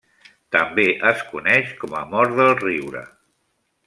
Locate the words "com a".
1.83-2.03